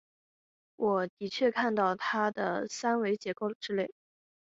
[0.77, 3.93] 我的确看到它的三维结构之类。